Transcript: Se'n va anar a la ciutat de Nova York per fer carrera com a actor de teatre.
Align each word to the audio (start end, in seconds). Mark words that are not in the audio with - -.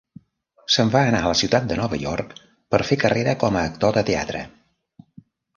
Se'n 0.75 0.93
va 0.95 1.01
anar 1.09 1.19
a 1.25 1.27
la 1.31 1.35
ciutat 1.41 1.67
de 1.73 1.77
Nova 1.81 1.99
York 2.05 2.33
per 2.75 2.81
fer 2.89 2.99
carrera 3.05 3.39
com 3.45 3.61
a 3.61 3.67
actor 3.73 3.97
de 3.99 4.07
teatre. 4.13 4.43